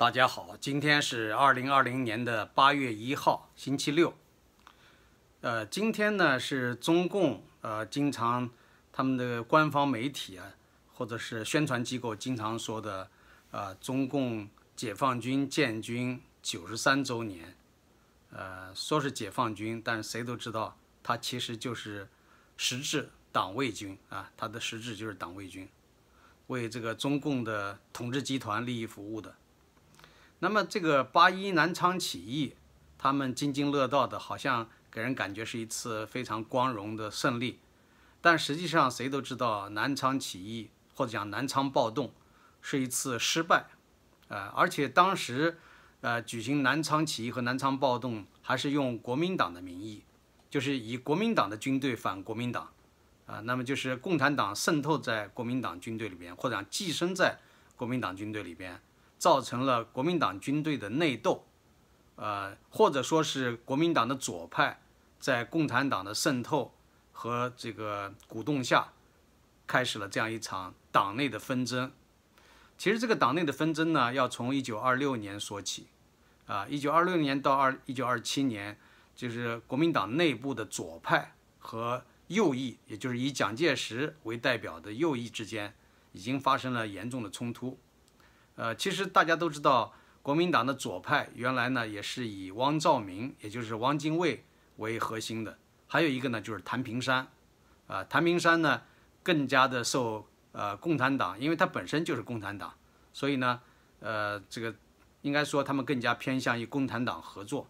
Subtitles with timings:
[0.00, 4.14] 大家好，今天是二零二零年的八月一号，星期六。
[5.42, 8.48] 呃，今天呢是中共呃经常
[8.90, 10.54] 他们的官方媒体啊，
[10.94, 13.10] 或者是宣传机构经常说的
[13.50, 17.54] 啊，中共解放军建军九十三周年。
[18.30, 22.08] 呃，说是解放军，但是谁都知道，它其实就是
[22.56, 25.68] 实质党卫军啊，它的实质就是党卫军，
[26.46, 29.36] 为这个中共的统治集团利益服务的。
[30.42, 32.54] 那么这个八一南昌起义，
[32.96, 37.60] 他们津津乐道的，好像给人感觉是一次非常光荣的胜利，
[38.22, 42.12] 但实际上谁都知道，南昌起义或者讲南昌暴动
[42.62, 43.66] 是一次失败，
[44.28, 45.58] 呃，而且当时
[46.00, 50.04] 呃举行南昌起义和南昌暴动还是用国民党的名义，
[50.48, 52.70] 就是以国民党的军队反国民党，
[53.26, 57.38] 啊，那么就是共产党渗透在国民党军队里边，或者讲寄生在
[57.76, 58.80] 国民党军队里边。
[59.20, 61.44] 造成了国民党军队的内斗，
[62.16, 64.80] 呃，或者说是国民党的左派
[65.18, 66.72] 在共产党的渗透
[67.12, 68.94] 和这个鼓动下，
[69.66, 71.92] 开始了这样一场党内的纷争。
[72.78, 75.88] 其实这个党内的纷争呢，要从一九二六年说起，
[76.46, 78.78] 啊，一九二六年到二一九二七年，
[79.14, 85.74] 就是国民党内部的左派和右翼，也就是以蒋介石为代表的右翼之间，
[86.12, 87.78] 已经发生了严重的冲突。
[88.56, 94.44] 呃，其实大家都知道，国民党的左派原来呢也是以汪兆铭，也就是汪精卫
[94.76, 95.56] 为核心的。
[95.86, 97.26] 还有一个呢就是谭平山，
[97.86, 98.82] 啊，谭平山呢
[99.22, 102.74] 更加的受呃共产党，因为他本身就是共产党，
[103.14, 103.60] 所以呢，
[104.00, 104.74] 呃，这个
[105.22, 107.66] 应该说他们更加偏向于共产党合作。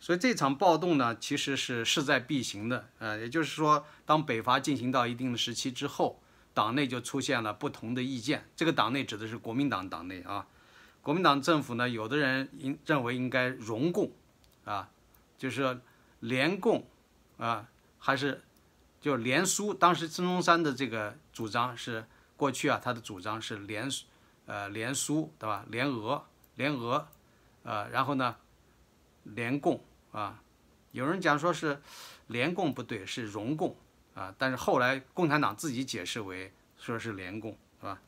[0.00, 6.21] 所以这场暴动呢其实是势在必行的，呃，也就是说，当北伐进行到一定的时期之后。
[6.54, 10.46] 党内就出现了不同的意见，这个党内指的是国民党党内啊。
[11.00, 14.12] 国民党政府呢，有的人应认为应该融共，
[14.64, 14.88] 啊，
[15.36, 15.80] 就是
[16.20, 16.86] 联共，
[17.38, 17.68] 啊，
[17.98, 18.42] 还是
[19.00, 19.74] 就联苏。
[19.74, 22.06] 当时孙中山的这个主张是
[22.36, 23.88] 过去啊，他的主张是联，
[24.46, 25.64] 呃，联苏，对吧？
[25.68, 26.24] 联俄，
[26.54, 27.08] 联俄，
[27.64, 28.36] 呃，然后呢，
[29.24, 29.82] 联共
[30.12, 30.40] 啊。
[30.92, 31.80] 有人讲说是
[32.26, 33.74] 联共不对，是融共。
[34.14, 37.98] 啊，但是后来共产党自己解释为说是联共，是吧？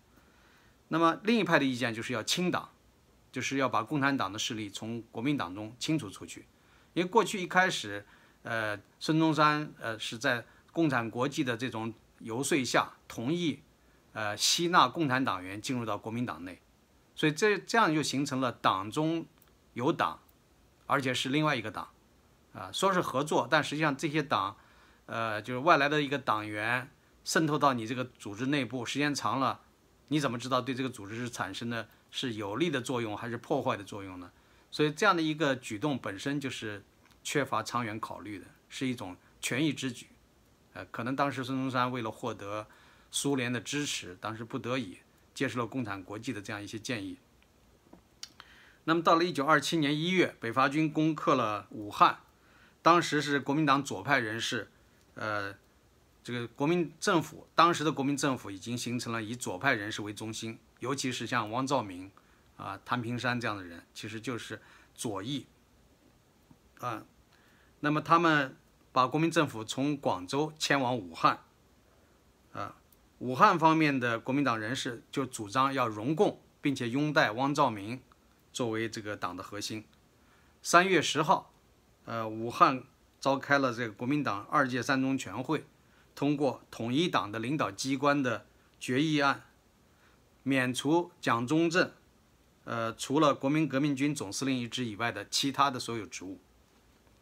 [0.88, 2.68] 那么另一派的意见就是要清党，
[3.32, 6.46] 就是要把共产党的势力从国民党中清除出去。
[6.92, 8.04] 因为过去一开始，
[8.42, 13.62] 呃，孙中山呃是在共产国际的这种游说下同意，
[14.12, 16.60] 呃，吸纳共产党员进入到国民党内，
[17.14, 19.24] 所以这这样就形成了党中
[19.72, 20.20] 有党，
[20.86, 21.88] 而且是另外一个党，
[22.52, 24.56] 啊，说是合作，但实际上这些党。
[25.06, 26.90] 呃，就是外来的一个党员
[27.24, 29.60] 渗透到你这个组织内部，时间长了，
[30.08, 34.30] 你怎么知道对这个组织是产生的是有利的作用还是破坏的作用呢？
[34.70, 36.82] 所以这样的一个举动本身就是
[37.22, 40.06] 缺乏长远考虑的，是一种权宜之举。
[40.72, 42.66] 呃，可能当时孙中山为了获得
[43.10, 44.98] 苏联的支持，当时不得已
[45.34, 47.18] 接受了共产国际的这样一些建议。
[48.84, 52.18] 那么到了一九二七年一月，北伐军攻克了武汉，
[52.82, 54.70] 当时是国民党左派人士。
[55.14, 55.54] 呃，
[56.24, 62.10] 这个国民政府当时的国民政府已经形成了以左派人士为中心，尤其是像汪兆铭
[62.56, 64.60] 啊、谭平山这样的人，其实就是
[64.94, 65.46] 左翼
[66.80, 67.04] 啊。
[67.80, 68.56] 那么他们
[68.90, 71.44] 把国民政府从广州迁往武汉
[72.52, 72.76] 啊，
[73.18, 78.02] 武汉方面的国民党人士就主张要容共，并且拥戴汪兆铭
[78.52, 79.84] 作为这个党的核心。
[80.62, 81.52] 三月十号，
[82.04, 82.84] 呃，武汉。
[83.24, 85.64] 召开了这个国民党二届三中全会，
[86.14, 88.44] 通过统一党的领导机关的
[88.78, 89.44] 决议案，
[90.42, 91.90] 免除蒋中正，
[92.64, 96.38] 呃，除了国民革命军总司令一职以外的其他的所有职务，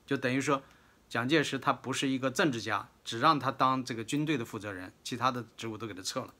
[0.05, 0.65] 就等于说，
[1.09, 6.35] 蒋介石他不是一个政治家，只让他当这个军队的负责人，其他的职务都给他撤了。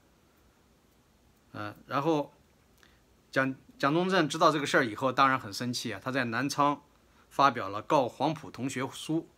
[1.53, 2.33] 嗯，然后
[3.31, 6.81] 蒋蒋中正知道这个事儿以后，当然很生气啊，他在南昌
[7.29, 9.29] 发表了告黄埔同学书。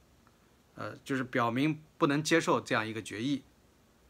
[0.75, 3.43] 呃，就是表明不能接受这样一个决议，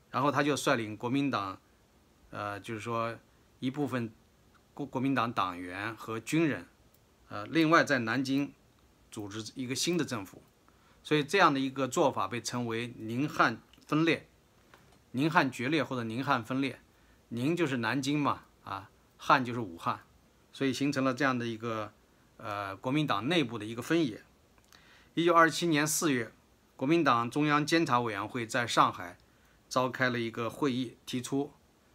[0.09, 1.59] 然后他就率领国民党，
[2.31, 3.15] 呃，就是说
[3.59, 4.11] 一部分
[4.73, 6.65] 国国民党党员和军人，
[7.29, 8.51] 呃，另外在南京
[9.11, 10.41] 组织一个新的政府，
[11.03, 14.27] 所以这样的一个做法被称为宁汉分裂，
[15.11, 16.79] 宁汉决裂或者宁汉分裂，
[17.29, 19.99] 宁就是南京嘛，啊，汉就是武汉，
[20.51, 21.93] 所以形成了这样的一个
[22.37, 24.23] 呃国民党内部的一个分野。
[25.13, 26.31] 一九二七年四月。
[26.75, 29.17] 国民党中央监察委员会在上海
[29.69, 31.53] 召开了一个会议，提出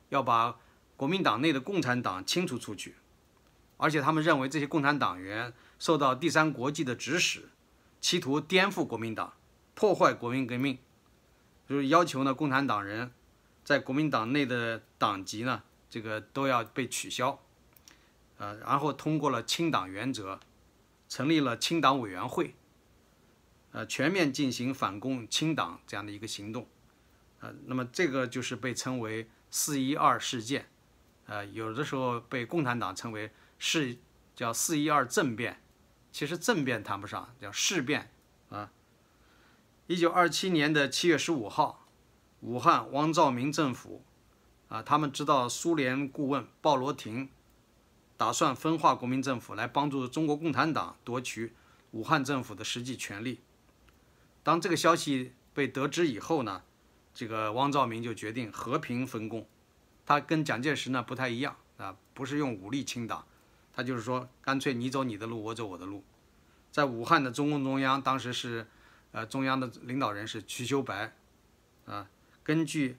[0.08, 0.58] 要把
[0.96, 2.96] 国民党内的共产党清除出去。
[3.76, 7.48] 而且他们认为这些共产党员受到第三国际的指使，
[8.00, 9.32] 企图颠覆国民党，
[9.74, 10.78] 破坏国民革命，
[11.68, 13.10] 就是要求呢共产党人
[13.64, 17.38] 在国民党内的党籍呢这个都要被取消，
[18.36, 20.40] 呃，然后通过了清党原则，
[21.08, 22.54] 成立了清党委员会，
[23.72, 26.66] 呃，全面进行反攻清党这样的一个行动，
[27.38, 30.68] 呃，那么这个就是被称为四一二事件。
[31.26, 33.96] 呃，有的时候被共产党称为是
[34.34, 35.62] 叫四一二政变，
[36.10, 38.10] 其实政变谈不上，叫事变
[38.48, 38.72] 啊。
[39.86, 41.86] 一九二七年的七月十五号，
[42.40, 44.02] 武汉汪兆铭政府
[44.68, 47.28] 啊，他们知道苏联顾问鲍罗廷
[48.16, 51.54] 打算分化国民政府，来帮助中国共产党夺取
[51.92, 53.40] 武汉政府的实际权力。
[54.42, 56.62] 当这个消息被得知以后呢，
[57.14, 59.46] 这个汪兆铭就决定和平分共。
[60.06, 63.24] 他跟蒋介石呢不太一样啊，不是用武力清党，
[63.72, 66.02] 他就是说干脆你走你的路，我走我的路。
[66.72, 68.66] 在武汉的中共中央当时是，
[69.12, 71.14] 呃，中央的领导人是瞿秋白，
[71.84, 72.08] 啊，
[72.42, 72.96] 根据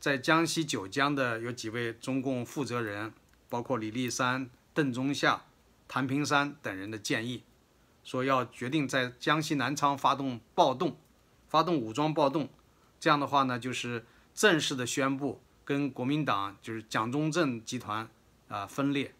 [0.00, 3.12] 在江西九江的有几位中共负责人，
[3.48, 5.44] 包括李立三、邓中夏、
[5.88, 7.42] 谭平山等人的建议，
[8.08, 10.96] 说要决定在江西南昌发动暴动，
[11.46, 12.48] 发动武装暴动，
[12.98, 15.42] 这样的话呢，就是正式的宣布。
[15.62, 18.08] 跟国民党就是蒋中正集团
[18.48, 19.14] 啊分裂，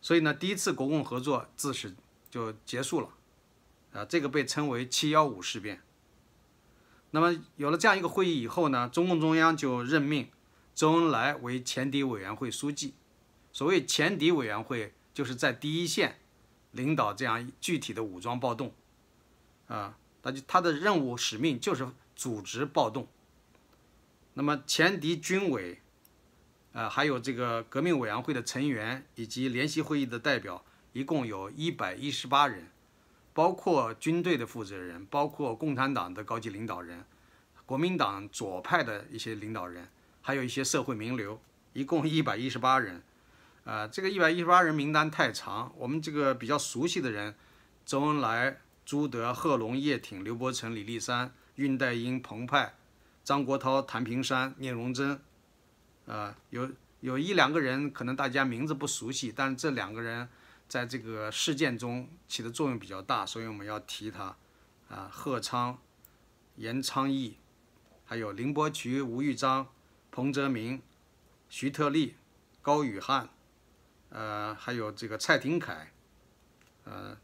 [0.00, 1.94] 所以呢，第一次国共合作自始
[2.28, 3.08] 就结束了，
[3.92, 5.80] 啊，这个被称为七幺五事变。
[7.12, 10.28] 那么有了这样一个会议以后呢，中共中央就任命
[10.74, 12.94] 周恩来为前敌委员会书记。
[13.52, 16.18] 所谓前敌委员会，就是在第一线
[16.72, 18.72] 领导这样具体的武装暴动，
[19.68, 21.86] 啊，他就他的任务使命就是
[22.16, 23.06] 组织暴动。
[24.34, 25.80] 那么前敌军委，
[26.72, 32.68] 呃，还有这个革命委员会的成员以及联席会议的代表，一共有一百一十八人，
[33.34, 37.04] 包括军队的负责人，包括共产党的高级领导人，
[37.66, 39.88] 国民党左派的一些领导人，
[40.22, 41.38] 还有一些社会名流，
[41.74, 43.02] 一共一百一十八人。
[43.64, 47.34] 啊，这个一百一十八人名单太长，我们这个比较熟悉的人，
[47.84, 52.74] 周恩来、朱德、贺龙、叶挺、刘伯承、李立三、恽代英、彭湃。
[53.24, 55.20] 张国焘、谭平山、聂荣臻，
[56.06, 56.68] 啊，有
[56.98, 60.28] 有一两个人可能大家名字不熟悉，但这两个人
[60.66, 64.34] 在这个事件中起的作用比较大，所以我们要提他。
[64.88, 65.78] 啊，贺昌、
[66.56, 67.36] 严昌义，
[68.04, 69.68] 还有林伯渠、吴玉章、
[70.10, 70.82] 彭泽民、
[71.48, 72.16] 徐特立、
[72.60, 73.28] 高宇汉，
[74.12, 75.88] 呃，还有这个蔡廷锴，
[76.84, 77.18] 呃，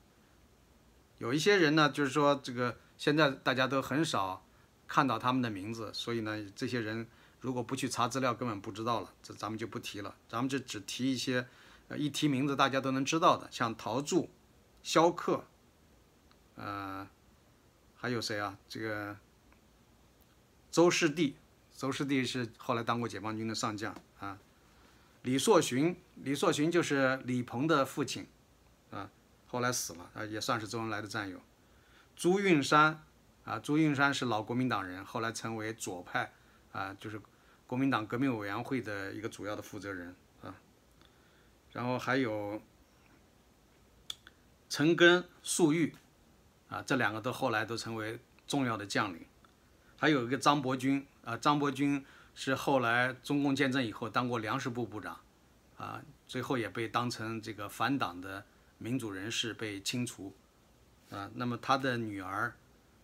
[1.19, 4.45] 有一些人呢，就是说这个现在大家都很少。
[4.91, 7.07] 看到他们的名字，所以呢，这些人
[7.43, 9.13] 如果不去查资料，根本不知道了。
[9.23, 11.47] 这咱们就不提了，咱们就只提一些，
[11.95, 14.31] 一提名字大家都能知道的，像陶铸、
[14.83, 15.45] 萧克，
[16.55, 17.07] 呃，
[17.97, 18.57] 还有谁啊？
[18.67, 19.15] 这个
[20.71, 21.37] 周士第，
[21.77, 24.39] 周士第是后来当过解放军的上将啊。
[25.29, 28.27] 李硕勋，李硕勋就是李鹏的父亲，
[28.91, 29.11] 啊，
[29.47, 31.39] 后来死了，啊，也算是周恩来的战友。
[32.17, 33.05] 朱运山。
[33.45, 36.33] 啊，朱运山是老国民党人，后来成为左派，
[36.71, 37.19] 啊，就是
[37.67, 40.55] 国民党革命委员会的一个主要的负责人啊。
[41.73, 42.61] 然后还有
[44.69, 45.95] 陈赓、粟裕，
[46.69, 49.25] 啊，这两个都后来都成为重要的将领。
[49.97, 52.05] 还有一个张伯钧，啊，张伯钧
[52.41, 55.19] 是后来中共建政以后当过粮食部部长，
[55.77, 58.47] 啊，最后也被当成这个反党的
[58.79, 60.37] 民主人士被清除，
[61.11, 62.55] 啊，那么他的女儿。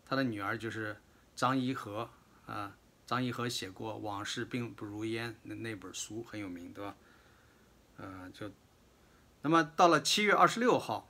[0.06, 0.96] 他的女儿就是
[1.34, 2.08] 张颐和
[2.46, 2.76] 啊，
[3.06, 6.94] 张颐和写过《往事并不如烟》那那本书很有名，对吧？
[7.96, 8.48] 呃，就
[9.42, 11.08] 那么到了七月二十六号，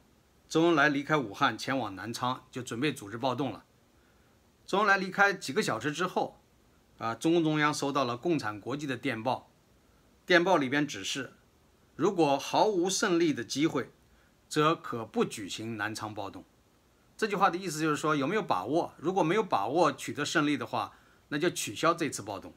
[0.48, 3.64] 周恩来离开武汉前往南昌，就准备组织暴动了。
[4.64, 6.40] 周恩来离开几个小时之后，
[7.04, 9.50] 啊，中共中央收到了共产国际的电报，
[10.24, 11.34] 电报里边指示，
[11.96, 13.90] 如果毫无胜利的机会，
[14.48, 16.42] 则可不举行南昌暴动。
[17.14, 18.94] 这句话的意思就是说，有没有把握？
[18.96, 20.94] 如果没有把握取得胜利的话，
[21.28, 22.54] 那就取消这次暴动。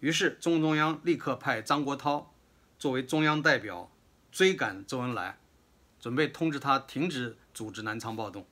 [0.00, 2.24] 于是，中共中央立刻派张国焘
[2.80, 3.92] 作为中央代表
[4.32, 5.38] 追赶周恩来，
[6.00, 8.44] 准备通知他停止组织南昌暴动。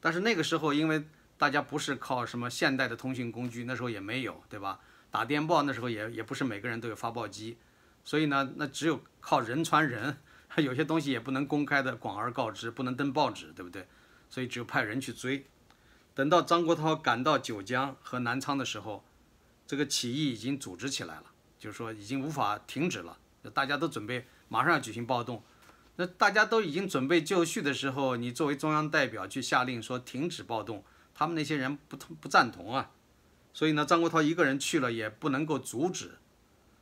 [0.00, 1.04] 但是那个时候，因为
[1.36, 4.80] 大家不是靠什么现代的通讯工具，那时候也没有，对吧？
[5.10, 7.56] 打电报那时候也也不是每个人都有发报机，
[8.04, 10.16] 所以呢，那只有靠人传人。
[10.58, 13.88] 有些东西也不能公开的广而告之，不能登报纸，对不对？
[14.30, 15.44] 所以只有派人去追。
[16.14, 19.04] 等到张国焘赶到九江和南昌的时候，
[19.66, 21.24] 这个起义已经组织起来了，
[21.58, 23.18] 就是说已经无法停止了。
[23.52, 25.42] 大家都准备马上要举行暴动。
[25.96, 30.84] 那大家都已经准备就绪的时候，你作为中央代表去下令说停止暴动，
[31.14, 32.90] 他们那些人不同不赞同啊。
[33.52, 36.18] 所以呢，张国焘一个人去了也不能够阻止。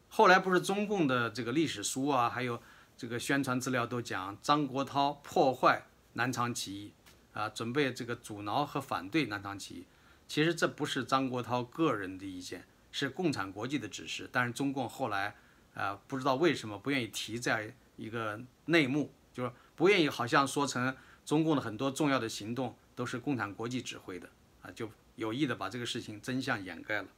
[0.08, 2.60] 后来不是中共的这个历史书啊，还有
[2.96, 5.84] 这个宣传资料都讲张国焘破坏
[6.14, 6.92] 南昌起义
[7.32, 9.86] 啊，准备这个阻挠和反对南昌起义。
[10.28, 14.28] 其实这不是张国焘个人的意见，是共产国际的指示。
[14.32, 15.36] 但是中共后来
[15.74, 17.60] 啊，不知道为什么不愿意提这样
[17.96, 24.28] 一个内幕，就是不愿意好像说成中共的很多重要的行动都是共产国际指挥的
[24.62, 27.08] 啊，就有意的把这个事情真相掩盖了。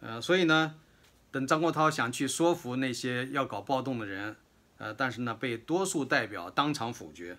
[0.00, 0.74] 呃，所以呢，
[1.30, 4.36] 等张国焘想去说服那些要搞暴动的人，
[4.78, 7.38] 呃，但是呢，被多数代表当场否决。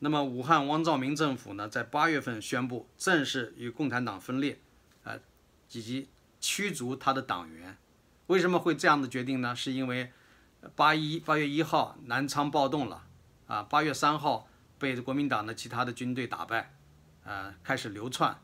[0.00, 4.58] 那么，武汉汪兆铭政府呢，在八月份宣布正式与共产党分裂，
[5.04, 5.18] 呃，
[5.72, 6.08] 以及
[6.40, 7.76] 驱逐他的党员。
[8.26, 9.54] 为什么会这样的决定呢？
[9.54, 10.12] 是因为
[10.74, 13.06] 八一八月一号南昌暴动了，
[13.46, 14.47] 啊，八月三号
[14.78, 16.74] 被国民党的其他的军队打败，
[17.24, 18.38] 呃，开始流窜，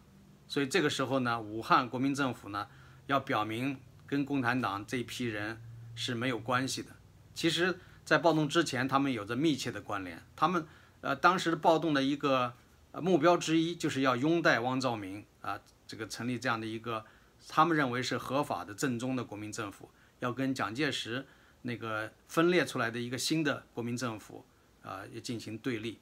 [0.49, 2.69] 所以这个时候呢，武汉国民政府呢，
[3.07, 5.61] 要表明跟共产党这批人
[5.95, 6.91] 是没有关系的。
[7.35, 10.67] 其实，在暴动之前，他们有着密切的关联，他们。
[11.01, 12.55] 呃，当时暴动的一个
[13.03, 17.05] 目标之一，就是要拥戴汪兆铭啊，这个成立这样的一个
[17.47, 21.27] 他们认为是合法的正宗的国民政府，要跟蒋介石
[21.61, 24.47] 那个分裂出来的一个新的国民政府
[24.83, 26.01] 啊，也进行对立。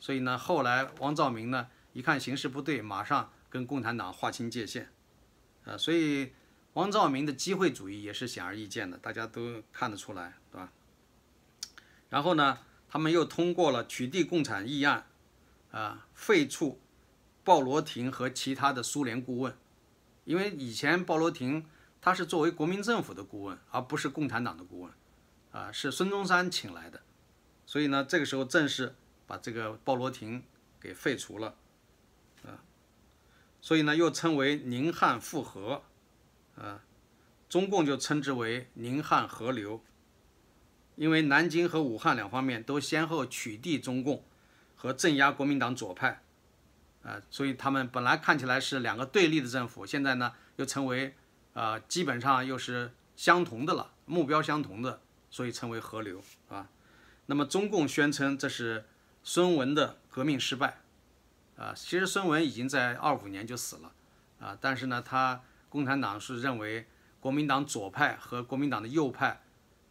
[0.00, 4.90] 所以呢，后来汪兆铭呢一看形势不对，马上跟共产党划清界限，
[5.64, 6.32] 啊，所以
[6.74, 10.72] 汪兆铭的机会主义也是显而易见的，大家都看得出来，对吧？
[12.08, 12.58] 然后呢？
[12.90, 15.04] 他们又通过了取缔共产议案，
[15.70, 16.78] 啊，废黜
[17.44, 19.54] 鲍罗廷和其他的苏联顾问，
[20.24, 21.66] 因为以前鲍罗廷
[22.00, 24.92] 他是作为国民政府的顾问，而不是共产党的顾问，
[25.50, 27.02] 啊，是孙中山请来的，
[27.66, 28.96] 所以呢，这个时候正是
[29.28, 30.42] 把这个鲍罗廷
[30.80, 31.54] 给废除了，
[32.44, 32.58] 啊，
[33.60, 35.84] 所以呢，又称为宁汉复合，
[36.56, 36.82] 啊，
[37.48, 39.80] 中共就称之为宁汉合流。
[40.96, 44.24] 因为南京和武汉两方面都先后取缔中共
[44.74, 46.22] 和镇压国民党左派，
[47.04, 51.14] 啊，所以他们本来看起来是两个对立的政府，现在呢又成为
[51.52, 56.68] 啊基本上又是相同的了，目标相同的，所以称为合流啊。
[57.26, 58.84] 那么中共宣称这是
[59.22, 60.78] 孙文的革命失败，
[61.56, 63.92] 啊，其实孙文已经在二五年就死了，
[64.40, 66.86] 啊，但是呢他共产党是认为
[67.20, 69.42] 国民党左派和国民党的右派。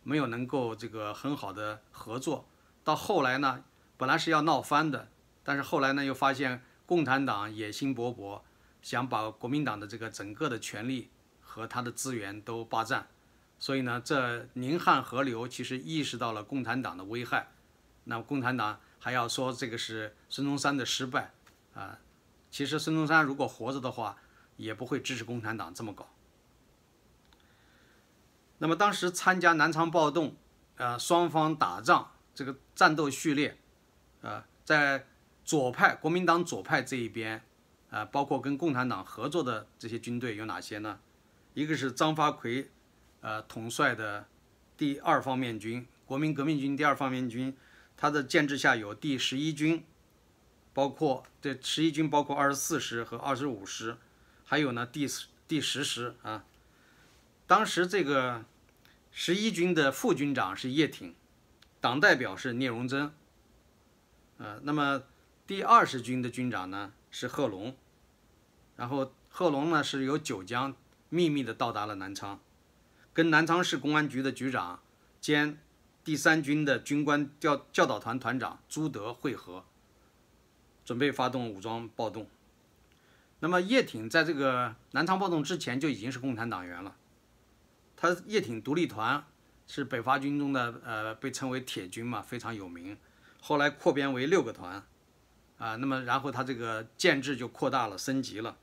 [0.04, 2.48] 没有能够这个很好的合作，
[2.82, 3.66] 到后来呢，
[3.98, 5.10] 本来是要闹翻的，
[5.44, 8.40] 但是后来呢又发现共产党野心勃勃，
[8.82, 11.10] 想把国民党的这个整个的权力
[11.42, 13.10] 和他的资源都霸占，
[13.60, 17.50] 所以呢，这宁汉合流其实意识到了共产党的危害，
[18.06, 21.32] 那共产党还要说这个是孙中山的失败
[21.74, 22.00] 啊，
[22.50, 24.18] 其实孙中山如果活着的话，
[24.56, 26.10] 也不会支持共产党这么搞。
[28.60, 30.36] 那么当时参加南昌暴动，
[30.77, 33.58] 呃，双方打仗，这个战斗序列，
[34.22, 35.06] 呃，在
[35.46, 37.44] 左派国民党左派这一边，
[37.92, 41.00] 啊，包括跟共产党合作的这些军队有哪些呢？
[41.54, 42.72] 一个是张发奎，
[43.22, 44.25] 呃，统帅的
[44.75, 47.56] 第二方面军，国民革命军第二方面军，
[47.98, 49.84] 他的建制下有第十一军，
[50.72, 53.98] 包括这十一军包括二十四师和二十五师，
[54.46, 56.46] 还有呢第十第十师啊。
[57.48, 58.46] 当时这个
[59.12, 61.16] 十一军的副军长是叶挺，
[61.82, 63.12] 党代表是聂荣臻，
[64.38, 65.04] 呃，那么
[65.48, 67.75] 第二十军的军长呢是贺龙，
[68.75, 70.75] 然后贺龙呢是由九江
[71.10, 72.39] 秘密的到达了南昌，
[73.13, 74.82] 跟南昌市公安局的局长
[75.20, 75.58] 兼
[76.08, 79.66] 第三军的军官教教导团团长朱德会合，
[80.86, 82.30] 准备发动武装暴动。
[83.42, 86.96] 那么叶挺在这个南昌暴动之前就已经是共产党员了。
[87.98, 89.22] 他叶挺独立团
[89.68, 92.98] 是北伐军中的呃，被称为铁军嘛，非常有名。
[93.42, 94.82] 后来扩编为六个团，
[95.58, 98.56] 啊，那么然后他这个建制就扩大了，升级了。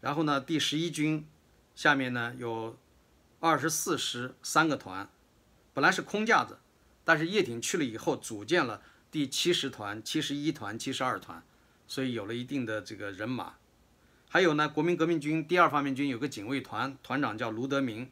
[0.00, 1.28] 然后呢，第十一军
[1.74, 2.78] 下面呢有
[3.40, 5.06] 二十四师三个团，
[5.76, 6.56] 本来是空架子，
[7.04, 8.80] 但是叶挺去了以后，组建了
[9.10, 11.42] 第七十团、七十一团、七十二团，
[11.86, 13.56] 所以有了一定的这个人马。
[14.30, 18.10] 还有呢，国民革命军第二方面军有个警卫团，团长叫卢德铭。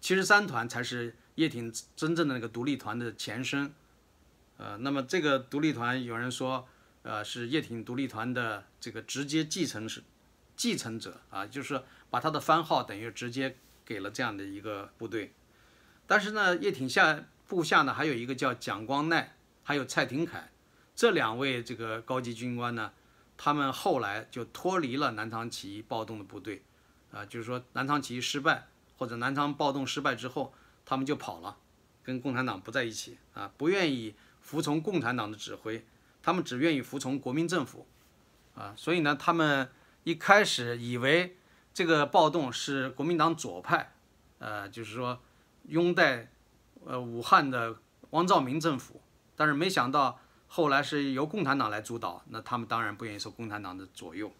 [0.00, 3.72] 七十三团才是叶挺真正的那个独立团的前身，
[4.56, 6.66] 呃，那么这个独立团有人说，
[7.02, 10.02] 呃，是叶挺独立团的这个直接继承是
[10.56, 15.32] 继承者啊，就是把他的番号等于直接给了这样的一个部队。
[16.12, 19.28] 但是呢，叶挺下部下呢还有一个叫蒋光鼐，
[19.62, 20.50] 还有蔡廷锴
[20.94, 22.92] 这两位这个高级军官呢，
[23.38, 26.64] 他们后来就脱离了南昌起义暴动的部队，
[27.12, 30.52] 啊，就是说南昌起义失败或者南昌暴动失败之后，
[30.84, 31.56] 他们就跑了，
[32.02, 33.16] 跟共产党不在一起。
[33.32, 35.86] 啊，不愿意服从共产党的指挥，
[36.22, 37.86] 他们只愿意服从国民政府，
[38.54, 39.70] 啊，所以呢，他们
[40.04, 41.38] 一开始以为
[41.72, 43.94] 这个暴动是国民党左派，
[44.40, 45.18] 呃，就是说
[45.64, 46.30] 拥戴
[46.84, 47.76] 呃武汉的
[48.10, 49.00] 汪兆铭政府，
[49.36, 50.18] 但是没想到。
[50.54, 54.30] 后来是由共产党来主导，那他们当然不愿意受共产党的左右。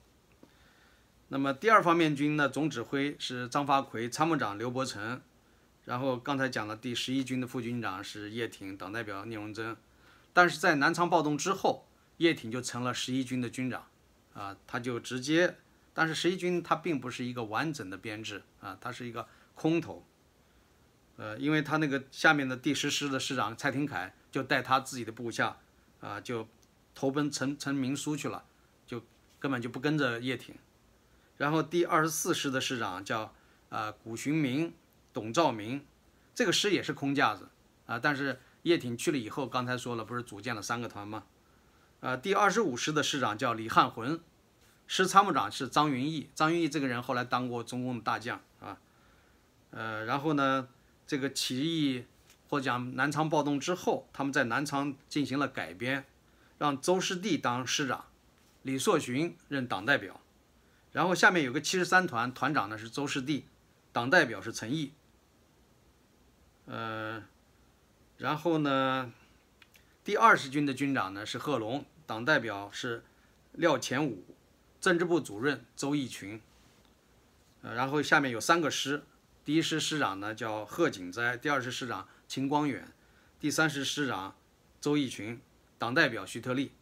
[1.29, 5.23] 那么第二方面军呢，总指挥是张发奎，参谋长刘伯承，
[5.87, 9.75] 然后刚才讲了第十一军的副军长是叶挺，党代表聂荣臻。
[10.35, 11.89] 但是在南昌暴动之后，
[12.19, 13.87] 叶挺就成了十一军的军长，
[14.35, 15.57] 啊，他就直接，
[15.95, 20.05] 但是十一军它并不是一个完整的编制啊，它是一个空头，
[21.17, 25.57] 呃，因为他那个下面的第十师的师长蔡廷锴就带他自己的部下。
[26.03, 26.49] 啊，就
[26.97, 28.43] 投奔陈陈明书去了，
[28.85, 29.01] 就
[29.39, 30.53] 根本就不跟着叶挺。
[31.37, 33.33] 然后第二十四师的师长叫
[33.69, 34.75] 啊古寻明、
[35.13, 35.87] 董兆明，
[36.35, 37.49] 这个师也是空架子
[37.87, 38.01] 啊。
[38.01, 41.23] 但是叶挺去了以后，刚才说了，不是组建了三个团吗？
[42.01, 44.19] 啊，第二十五师的师长叫李汉魂，
[44.89, 46.29] 师参谋长是张云逸。
[46.35, 48.77] 张云逸这个人后来当过中共的大将啊。
[49.71, 50.67] 呃，然后呢，
[51.13, 52.07] 这个起义。
[52.49, 56.05] 或讲南昌暴动之后，他们在南昌进行了改编，
[56.59, 58.05] 让周士第当师长，
[58.61, 60.21] 李硕勋任党代表，
[60.93, 63.47] 然后下面有个七十三团，团长呢是周士第，
[63.91, 64.93] 党代表是陈毅。
[66.67, 67.25] 呃，
[68.19, 69.11] 然后呢，
[70.05, 73.03] 第二十军的军长呢是贺龙，党代表是
[73.53, 74.27] 廖乾武，
[74.79, 76.39] 政治部主任周逸群。
[77.63, 79.05] 呃，然后下面有三个师，
[79.45, 82.09] 第一师师长呢叫贺景斋，第二师师长。
[82.29, 82.91] 秦光远，
[83.39, 84.35] 第三师师长
[84.81, 85.39] 周逸群，
[85.79, 86.73] 党代表徐特立。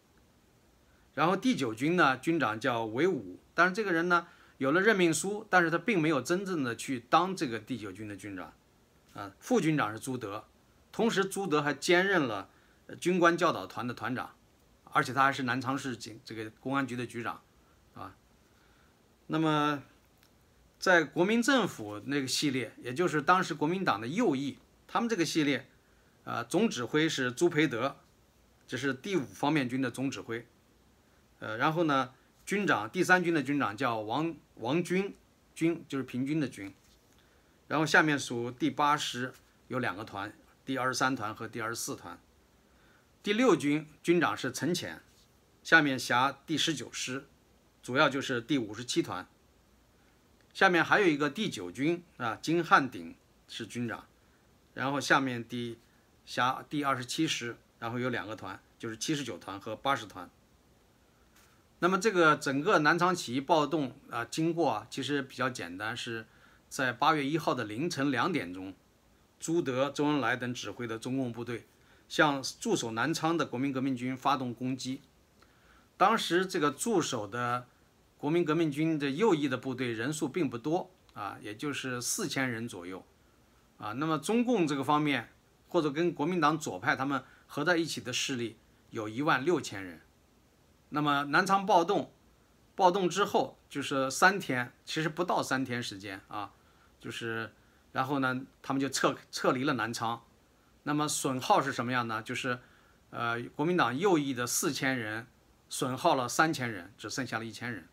[1.12, 8.52] 然后第九军呢，军长叫韦武，但是这个人呢有了任命书，但是他并没有真正的去当这个第九军的军长。
[9.14, 10.44] 啊，副军长是朱德，
[10.92, 12.48] 同时朱德还兼任了
[13.00, 14.36] 军官教导团的团长，
[14.84, 17.42] 而且他还是南昌市警这个公安局的局长，
[17.94, 18.14] 啊。
[19.26, 19.82] 那么
[20.80, 24.56] 在国民政府那个系列，也就是当时国民党的右翼。
[24.88, 25.68] 他们这个系列，
[26.24, 27.96] 啊，总指挥是朱培德，
[28.66, 30.44] 这是第五方面军的总指挥，
[31.38, 32.12] 呃，然后呢，
[32.44, 35.14] 军长第三军的军长叫王王军，
[35.54, 36.74] 军就是平均的军，
[37.68, 39.32] 然后下面属第八师
[39.68, 40.32] 有两个团，
[40.64, 42.18] 第二十三团和第二十四团，
[43.22, 45.00] 第六军军长是陈潜，
[45.62, 47.26] 下面辖第十九师，
[47.80, 49.28] 主要就是第五十七团，
[50.52, 53.14] 下面还有一个第九军啊，金汉鼎
[53.48, 54.06] 是军长。
[54.74, 55.78] 然后下面第
[56.24, 60.30] 辖第二十七师，然后有两个团，就是七十九团和八十团。
[61.80, 66.26] 那么这个整个南昌起义暴动啊，经过啊，其实比较简单，是
[66.68, 68.74] 在八月一号的凌晨两点钟，
[69.38, 71.66] 朱德、周恩来等指挥的中共部队
[72.08, 75.00] 向驻守南昌的国民革命军发动攻击。
[75.96, 77.66] 当时这个驻守的
[78.20, 83.02] 国民革命军的右翼的部队人数并不多啊，也就是四千人左右。
[83.78, 85.30] 啊，那么中共这个方面，
[85.68, 88.58] 或者跟国民党左派他们合在一起的势力
[88.90, 90.02] 有一万六千人。
[90.90, 92.12] 那么南昌暴动，
[92.74, 96.52] 暴动之后就是三天，其实不到三天时间啊，
[97.00, 97.50] 就是
[97.92, 100.22] 然后呢，他们就撤撤离了南昌。
[100.82, 102.22] 那么损耗是什么样呢？
[102.22, 102.58] 就是
[103.08, 105.26] 呃，国民党右翼的四千人
[105.70, 107.88] 损耗了三千人，只剩下了一千人，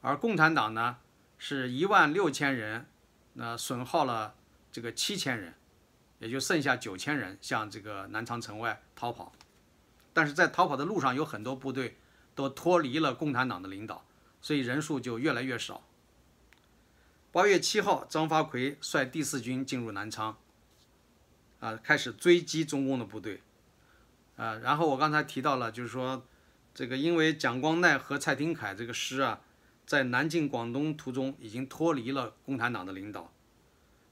[0.00, 0.98] 而共产党呢
[1.38, 2.86] 是一万六千人，
[3.34, 4.34] 那损耗了。
[4.72, 5.54] 这个七千人，
[6.20, 9.32] 也就剩下九千人向这个南昌城外逃跑，
[10.12, 11.98] 但是在逃跑的路上有很多部队
[12.36, 14.04] 都脱离了共产党的领导，
[14.40, 15.82] 所以人数就越来越少。
[17.32, 20.38] 八月七号，张发奎率第四军进入南昌，
[21.58, 23.42] 啊，开始追击中共的部队，
[24.36, 26.24] 啊，然后我刚才提到了，就是说
[26.72, 29.40] 这个因为蒋光鼐和蔡廷锴这个师啊，
[29.90, 33.32] 在南进广东途中已经脱离了共产党的领导，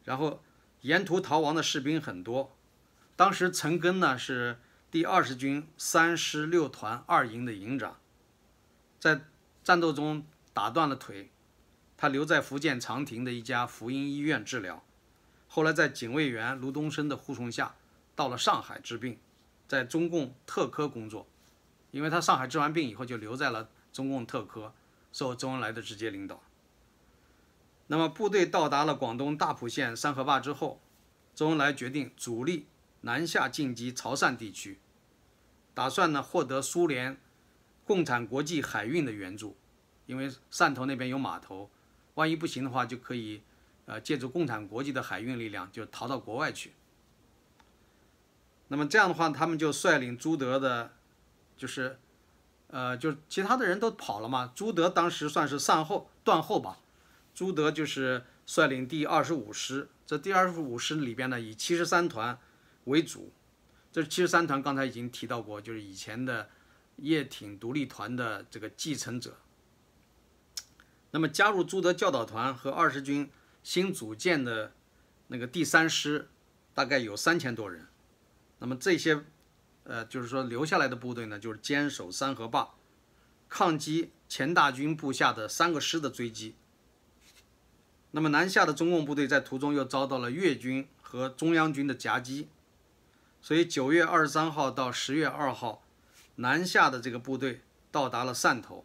[0.02, 0.42] 然后。
[0.82, 2.56] 沿途逃亡的士兵很多，
[3.16, 4.60] 当时陈赓呢是
[4.92, 7.98] 第二十军三师六团二营的营长，
[9.00, 9.22] 在
[9.64, 11.32] 战斗中打断了腿，
[11.96, 14.84] 他留在福建长汀的一家福音医院治疗，
[15.48, 17.74] 后来在警卫员卢东升的护送下，
[18.14, 19.18] 到了上海治病，
[19.66, 21.26] 在中共特科工作，
[21.90, 24.72] 因为他上海治完病以后就留在了中共特科，
[25.12, 26.42] 受周恩来的直接领导。
[27.86, 30.80] 那么部队到达了广东大埔县三河坝之后，
[31.34, 32.66] 周恩来决定主力
[33.00, 34.78] 南下进击潮汕地区，
[35.72, 37.18] 打算呢获得苏联
[37.84, 39.56] 共产国际海运的援助，
[40.04, 41.70] 因为汕头那边有码头，
[42.14, 43.42] 万一不行的话，就可以
[43.86, 46.74] 呃借助共产国际的海运力量就逃到国外去。
[48.68, 50.92] 那么这样的话，他们就率领朱德的，
[51.56, 51.98] 就是
[52.68, 56.78] 呃就其他的人都跑了嘛，朱德当时算是善后断后吧，
[57.34, 59.88] 朱德就是率领第二十五师。
[60.06, 62.38] 这第二十五师里边呢，以七十三团
[62.84, 63.32] 为主。
[63.90, 66.48] 这七十三团刚才已经提到过，就是以前的
[66.96, 69.36] 叶挺独立团的这个继承者。
[71.10, 73.30] 那么加入朱德教导团和二十军
[73.62, 74.72] 新组建的
[75.28, 76.28] 那个第三师，
[76.74, 77.86] 大概有三千多人。
[78.58, 79.24] 那么这些，
[79.88, 82.74] 呃，就是说留下来的部队呢，就是坚守三河坝，
[83.48, 86.54] 抗击钱大军部下的三个师的追击。
[88.10, 92.48] 那么南下的中共部队在途中又遭到了粤军和中央军的夹击，
[93.40, 95.82] 所以九月二十三号到十月二号，
[96.36, 98.84] 南下的这个部队到达了汕头。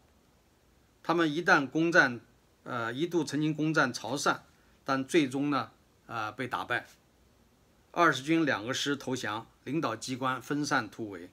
[1.01, 2.21] 他们一旦攻占，
[2.63, 4.39] 呃，一度曾经攻占潮汕，
[4.85, 5.71] 但最终呢，
[6.05, 6.87] 呃，被打败。
[7.95, 11.29] 二十军两个师投降，领导机关分散突围，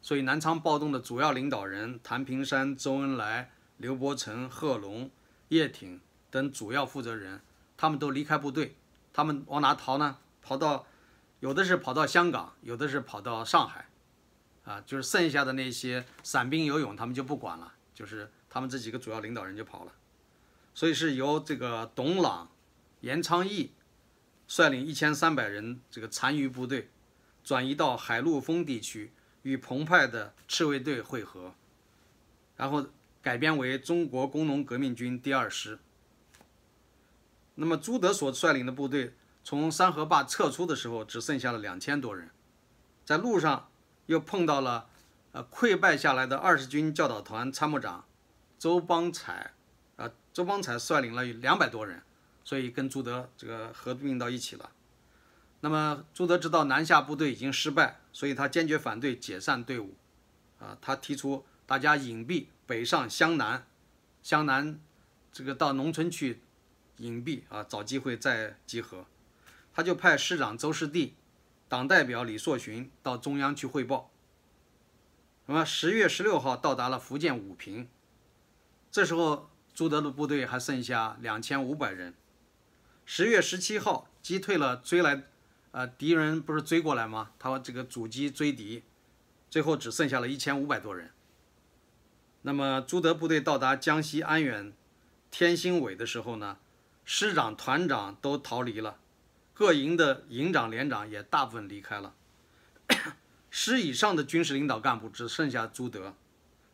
[0.00, 5.10] 所以南昌暴动的主要领导人谭平山、周恩来、刘伯承、贺龙、
[5.48, 6.00] 叶挺。
[6.30, 7.40] 等主要负责人，
[7.76, 8.76] 他们都离开部队，
[9.12, 10.18] 他们往哪逃呢？
[10.40, 10.86] 跑到，
[11.40, 13.88] 有的是跑到香港，有的是跑到上海，
[14.62, 19.92] 啊，就是剩下的那些散兵游勇，他们就不管了，就是他们这几个主要领导人就跑了，
[20.72, 22.48] 所以是由这个董朗、
[23.00, 23.72] 严昌义
[24.50, 26.90] 率领一千三百人这个残余部队，
[27.44, 31.54] 转移到海陆丰地区，与澎湃的赤卫队会合，
[32.56, 32.84] 然后
[33.22, 35.78] 改编为中国工农革命军第二师。
[37.54, 42.30] 那么朱德所率领的部队从三河坝撤出的时候，只剩下了两千多人，
[43.04, 43.70] 在路上
[44.06, 44.88] 又碰到了
[45.30, 48.04] 呃溃败下来的二十军教导团参谋长
[48.58, 49.52] 周邦才，
[49.94, 52.02] 啊周邦才率领了两百多人，
[52.50, 54.72] 所以跟朱德这个合并到一起了。
[55.60, 59.94] 那么朱德知道南下部队已经失败，所以他坚决反对解散队伍，
[60.58, 63.64] 啊他提出大家隐蔽北上湘南，
[64.20, 64.80] 湘南
[65.32, 66.40] 这个到农村去。
[66.96, 69.06] 隐蔽啊，找机会再集合。
[69.72, 71.14] 他就派师长周士第、
[71.68, 74.10] 党代表李硕群到中央去汇报。
[75.46, 77.88] 那么十月十六号到达了福建武平，
[78.90, 82.12] 这时候朱德的部队还剩下两千五百人。
[83.12, 85.24] 十月十七号击退了追来，
[85.72, 87.32] 呃，敌人不是追过来吗？
[87.40, 88.84] 他这个阻击追敌，
[89.50, 91.10] 最后只剩下了一千五百多人。
[92.42, 94.72] 那么朱德部队到达江西安远
[95.28, 96.58] 天兴尾的时候呢？
[97.04, 99.00] 师长、团长都逃离了，
[99.54, 102.14] 各营的营长、连长也大部分离开了。
[103.50, 106.14] 师以上的军事领导干部只剩下朱德，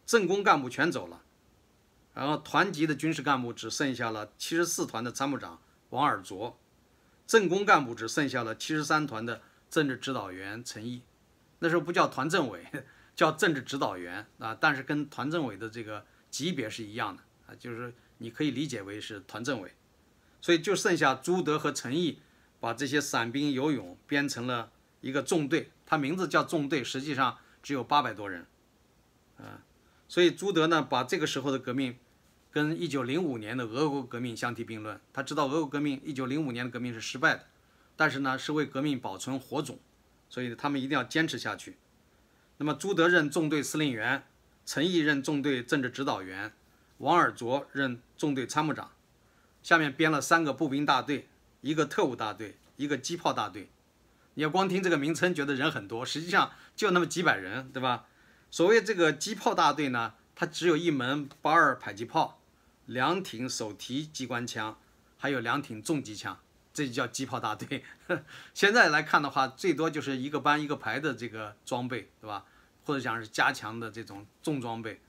[0.04, 1.22] 政工干部全走了。
[2.12, 5.58] 然后团级的军事干部只剩下了七十四团的参谋长
[5.90, 6.54] 王尔琢，
[7.26, 11.02] 政工干部只剩下了七十三团的政治指导员陈毅。
[11.58, 12.66] 那时候不叫团政委，
[13.16, 19.74] 叫政治指导员啊，但是跟团政委的这个级别是一样的啊，就是你可以理解为是团政委。
[20.42, 22.20] 所以就剩下朱德和陈毅，
[22.60, 24.70] 把这些散兵游勇编成了
[25.00, 28.46] 一个纵队，他名字叫纵队，实际上只有八百多人，
[29.38, 29.64] 啊，
[30.06, 31.98] 所以朱德呢把这个时候的革命，
[32.56, 34.98] 跟一九零五年的俄国革命相提并论。
[35.12, 37.44] 他知道俄国革命一九零五年的革命是失败的，
[37.96, 39.78] 但是呢是为革命保存火种，
[40.30, 41.76] 所以他们一定要坚持下去。
[42.56, 44.24] 那么朱德任纵队司令员，
[44.64, 46.50] 陈毅任纵队政治指导员，
[46.96, 48.90] 王尔琢任纵队参谋长。
[49.62, 51.28] 下面编了三个步兵大队，
[51.60, 53.68] 一个特务大队，一个机炮大队。
[54.32, 58.06] 你要光听这个名称，觉得人很多，实际上就那么几百人，对吧？
[58.50, 62.40] 所谓这个机炮大队呢，它只有一门八二迫击炮，
[62.86, 64.78] 两挺手提机关枪，
[65.18, 66.38] 还有两挺重机枪，
[66.72, 67.84] 这就叫机炮大队。
[68.54, 72.44] 现在来看的话，最多就是一个班一个排的这个装备，对吧？
[72.84, 75.00] 或者讲是加强的这种重装备。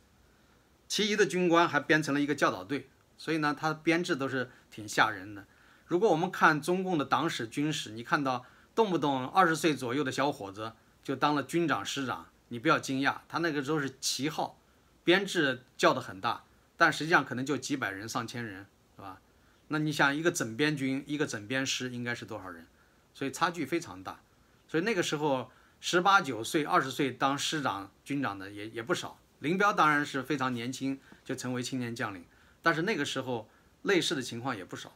[0.87, 2.89] 其余的军官还编成了一个教导队。
[3.19, 5.47] 所以呢，它编制都是挺吓人的。
[5.87, 14.59] 如果我们看中共的党史、军史，你看到动不动二十岁左右的小伙子就当了军长、师长，你不要惊讶，他那个时候是旗号，
[15.03, 16.43] 编制叫的很大，
[16.77, 19.19] 但实际上可能就几百人、上千人，是吧？
[19.67, 22.65] 那你想一个整编军、一个整编师应该是多少人？
[23.13, 24.21] 所以差距非常大。
[24.67, 29.19] 所以那个时候十八九岁、二十岁当师长、军长的也也不少。
[29.39, 32.23] 林彪当然是非常年轻就成为青年将领。
[32.61, 33.49] 但是那个时候，
[33.81, 34.93] 类似的情况也不少。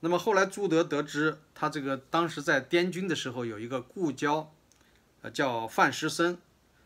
[0.00, 4.52] 那么后来朱德得知他这个当时在滇军的时候有一个故交，
[5.22, 6.38] 呃叫范石森，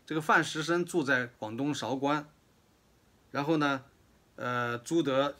[0.07, 2.29] 这个范石生住在广东韶关，
[3.29, 3.83] 然后呢，
[4.37, 5.35] 呃朱德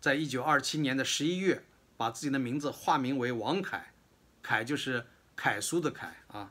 [0.00, 1.64] 在一九二七年的十一月
[1.96, 3.92] 把自己的名字化名为王凯，
[4.42, 5.06] 凯就是
[5.36, 6.50] 楷书的楷啊，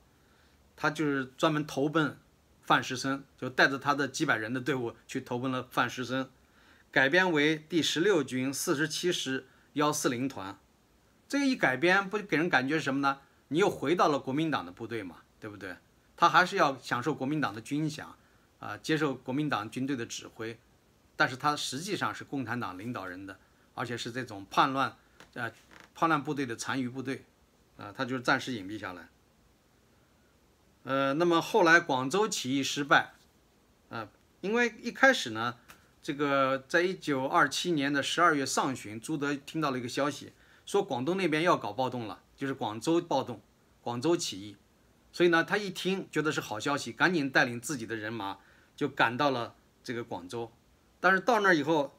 [0.77, 2.17] 他就是专门投奔
[2.61, 6.29] 范石生，就带着他的几百人的队伍去投奔了范石生，
[6.89, 9.45] 改编为第十六军四十七师。
[9.73, 10.57] 幺四零团，
[11.27, 13.19] 这个一改编，不给人感觉什么呢？
[13.49, 15.75] 你又回到了国民党的部队嘛，对不对？
[16.19, 18.03] 他还是要享受国民党的军饷，
[18.59, 20.59] 啊，接受国民党军队的指挥，
[21.15, 23.39] 但是他实际上是共产党领导人的，
[23.73, 24.97] 而且是这种叛乱，
[25.35, 25.49] 呃，
[25.95, 27.23] 叛乱部队的残余部队，
[27.77, 29.07] 啊，他就是暂时隐蔽下来。
[30.83, 33.13] 呃，那么后来广州起义失败，
[33.89, 34.09] 啊，
[34.41, 35.55] 因为一开始呢。
[36.01, 40.31] 这个在一九二七年的十二月上旬，朱德听到了一个消息，
[40.65, 43.41] 说广东那边要搞暴动了，就是广州暴动，
[43.81, 44.55] 广州起义。
[45.11, 48.37] 所以呢，他一听觉得是好消息，赶紧带领自己的人马
[48.75, 50.51] 就赶到了这个广州。
[50.99, 51.95] 但是到那儿以后，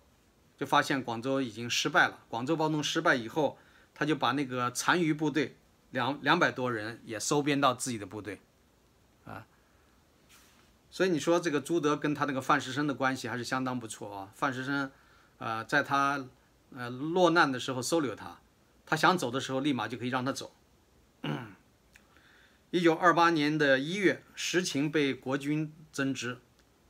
[0.57, 2.21] 就发现广州已经失败了。
[2.29, 3.59] 广州暴动失败以后，
[3.95, 5.57] 他就把那个残余部队
[5.91, 8.41] 两两百多人也收编到自己的部队，
[9.25, 9.47] 啊。
[10.91, 14.31] 所以你说这个朱德跟他那个范石生的关系还是相当不错啊。
[14.35, 14.91] 范石生，
[15.39, 16.27] 呃，在他
[16.75, 18.39] 呃落难的时候收留他，
[18.85, 20.53] 他想走的时候立马就可以让他走。
[22.71, 26.39] 一九二八年的一月，实情被国军增知，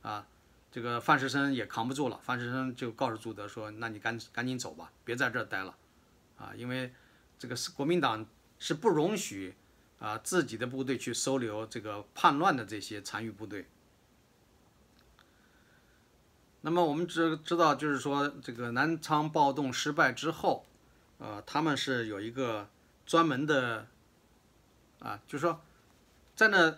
[0.03, 0.27] 啊，
[0.71, 5.75] 这个范石生也扛不住了，范石生就告诉朱德说：“那你赶赶紧走吧，别在这儿待了，
[6.37, 6.93] 啊，因为
[7.39, 8.23] 这个是国民党
[8.59, 9.55] 是不容许
[9.97, 13.65] 啊自己的部队去收留这个叛乱的这些残余部队。”
[16.63, 20.63] 那么我们知知道，就是说这个南昌暴动失败之后，
[21.17, 22.69] 呃，他们是有一个
[23.03, 23.87] 专门的，
[24.99, 25.59] 啊，就是说，
[26.35, 26.77] 在那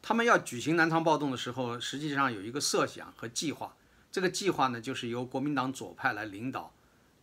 [0.00, 3.74] 他们要举行南昌暴动的时候，实际上有一个设想和计划。
[4.10, 6.72] 这个计划呢，就是由国民党左派来领导，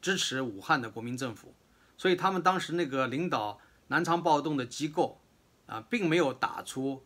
[0.01, 1.53] 支持武汉的国民政府。
[1.97, 5.19] 所以他们当时那个领导南昌暴动的机构，
[5.67, 7.03] 啊，并没有打出，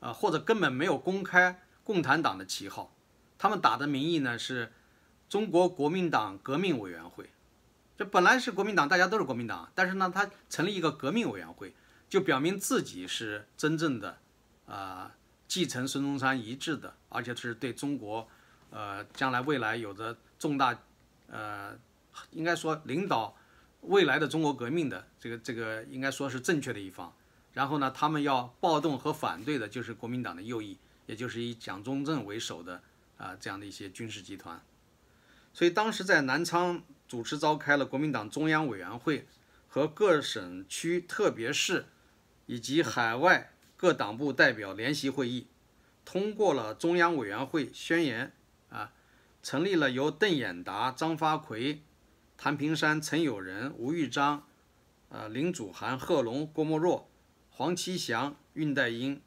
[0.00, 2.92] 啊，或者根本没有公开共产党的旗号。
[3.38, 4.72] 他们打的名义呢是
[5.28, 7.30] 中国国民党革命委员会，
[7.96, 11.74] 这本来是国民党，大家都是国民党，但是呢，他成立一个革命委员会，
[12.12, 14.18] 就表明自己是真正的，
[14.66, 15.16] 啊，
[15.48, 18.28] 继承孙中山遗志的，而且是对中国，
[18.68, 20.78] 呃，将来未来有着重大，
[21.28, 21.74] 呃，
[22.32, 23.34] 应该说领导
[23.80, 27.10] 未来的中国革命的这个这个应该说是正确的一方。
[27.54, 32.82] 然后呢，他们要暴动和反对的就是国民党的右翼，也就是以蒋中正为首的。
[33.16, 34.62] 啊，这样的一些军事集团，
[35.54, 39.26] 所以当时在南昌主持召开了国民党中央委员会
[39.66, 41.86] 和各省区特别市
[42.46, 45.46] 以及海外各党部代表联席会议，
[46.04, 48.32] 通过了中央委员会宣言
[48.70, 48.92] 啊，
[49.42, 51.82] 成立了由邓演达、张发奎、
[52.36, 54.46] 谭平山、陈友仁、吴玉章、
[55.08, 57.08] 呃林祖涵、贺龙、郭沫若、
[57.50, 59.20] 黄其祥、恽代英。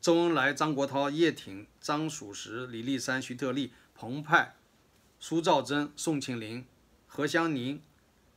[0.00, 4.56] 周恩来、张国焘、叶挺、张曙实、李立三、徐特立、彭湃、
[5.18, 6.64] 苏兆征、宋庆龄、
[7.06, 7.82] 何香凝、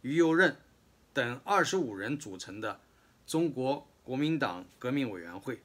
[0.01, 0.57] 于右任
[1.13, 2.81] 等二十五人组成的
[3.25, 5.61] 中国国民党革命委员会。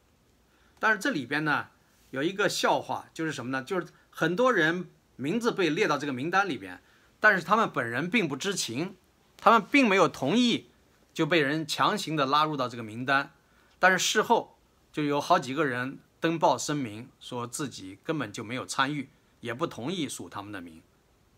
[0.79, 1.69] 但是这里边呢
[2.11, 3.63] 有一个笑话，就是什么呢？
[3.63, 6.81] 就是很多人名字被列到这个名单里边，
[7.21, 8.97] 但是他们本人并不知情，
[9.37, 10.69] 他们并没有同意
[11.13, 13.33] 就被人强行的拉入到这个名单，
[13.79, 14.55] 但是事后。
[14.91, 20.83] 就有好几个人登报声明，说自己根本就没有参与，也不同意署他们的名，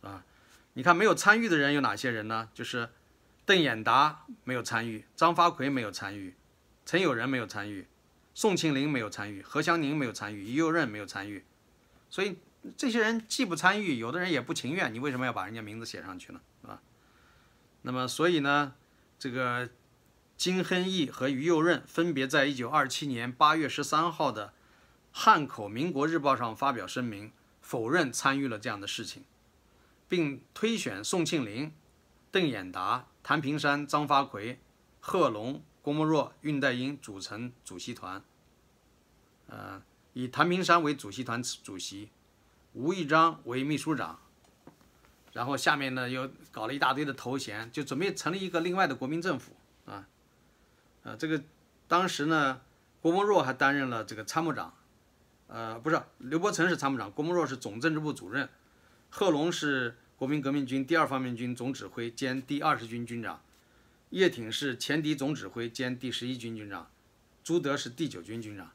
[0.00, 0.24] 啊，
[0.74, 2.48] 你看没有参与的人有哪些人呢？
[2.54, 2.88] 就是
[3.50, 6.36] 邓演达没有参与，张发奎没有参与，
[6.86, 7.88] 陈友仁没有参与，
[8.32, 11.44] 宋庆龄没有参与，何香凝没有参与，于右任没有参与，
[12.08, 12.38] 所以
[12.76, 16.40] 这些人既不参与，有的人也不情愿，你为什么要把人家名字写上去呢？
[16.62, 16.80] 啊，
[17.82, 18.74] 那么所以呢，
[19.18, 19.68] 这个。
[20.36, 24.46] 金亨义和于右任分别在一九二七年八月十三号的
[25.12, 29.24] 《汉口民国日报》上发表声明，否认参与了这样的事情，
[30.08, 31.74] 并推选宋庆龄、
[32.32, 34.60] 邓演达、谭平山、张发奎、
[35.00, 38.22] 贺龙、郭沫若、恽代英组成主席团。
[39.48, 42.10] 呃，以谭平山为主席团主席，
[42.72, 44.20] 吴玉章为秘书长，
[45.32, 50.06] 然后下面呢又搞了一大堆的头衔，就准备成立一个另外的国民政府啊。
[51.02, 51.42] 呃，这个
[51.88, 52.60] 当时呢，
[53.00, 54.72] 郭沫若还担任了这个参谋长，
[55.48, 58.48] 呃，不是刘伯承是参谋长，郭沫若是总政治部主任，
[59.08, 63.42] 贺龙是国民革命军第二方面军总指挥兼第二十军军长，
[64.10, 66.90] 叶挺是前敌总指挥兼第十一军军长，
[67.42, 68.70] 朱德是第九军军长。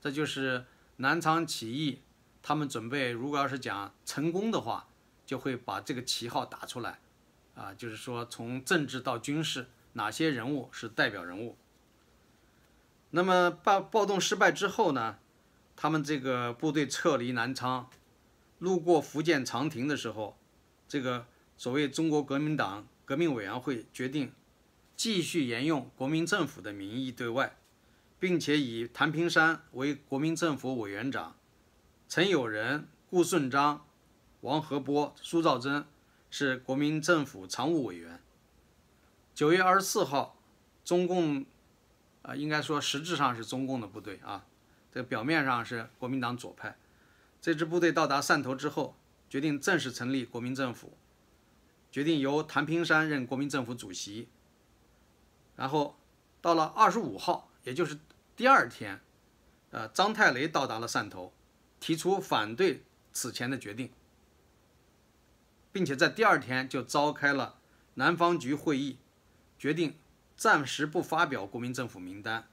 [0.00, 0.64] 这就是
[0.96, 2.00] 南昌起义，
[2.40, 4.88] 他们准备如果要是讲成功的话，
[5.26, 6.98] 就会把这个旗号打出来，
[7.54, 11.58] 啊，就是说从政治到军事，哪些人物是代表人物。
[13.10, 15.18] 那么暴暴动失败之后呢，
[15.76, 17.90] 他们这个部队撤离南昌，
[18.58, 20.38] 路过福建长亭的时候，
[20.90, 21.24] 这个
[21.56, 24.32] 所谓中国革命党革命委员会决定。
[24.96, 27.56] 继续沿用国民政府的名义对外，
[28.18, 31.34] 并且以谭平山为国民政府委员长，
[32.06, 33.86] 陈友仁、顾顺章、
[34.42, 35.86] 王和波、苏兆征
[36.28, 38.20] 是国民政府常务委员。
[39.34, 40.36] 九月二十四号，
[40.84, 41.46] 中共
[42.20, 44.44] 啊，应该说实质上是中共的部队啊，
[44.92, 46.76] 这表面上是国民党左派。
[47.40, 48.94] 这支部队到达汕头之后，
[49.30, 50.98] 决定正式成立国民政府，
[51.92, 54.28] 决定由谭平山任国民政府主席。
[55.54, 55.96] 然后
[56.40, 57.96] 到了二十五号，也就是
[58.34, 59.00] 第二天，
[59.70, 61.32] 呃，张太雷到达了汕头，
[61.78, 63.92] 提出反对此前的决定，
[65.70, 67.60] 并且在第二天就召开了
[67.94, 68.98] 南方局会议，
[69.56, 69.94] 决定
[70.36, 72.48] 暂时不发表国民政府名单，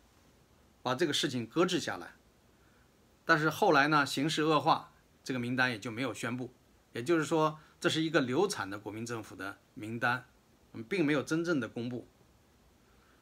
[0.84, 2.12] 把这个事情搁置下来。
[3.26, 4.92] 但是后来呢，形势恶化，
[5.24, 6.52] 这个名单也就没有宣布。
[6.98, 10.26] 也就是说，这是一个流产的国民政府的名单，
[10.74, 12.08] 嗯，并没有真正的公布。